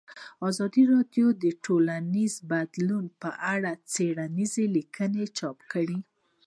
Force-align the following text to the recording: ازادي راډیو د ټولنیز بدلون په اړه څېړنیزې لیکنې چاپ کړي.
ازادي 0.49 0.83
راډیو 0.93 1.27
د 1.43 1.45
ټولنیز 1.65 2.33
بدلون 2.51 3.05
په 3.21 3.29
اړه 3.53 3.71
څېړنیزې 3.93 4.65
لیکنې 4.75 5.25
چاپ 5.37 5.57
کړي. 5.71 5.99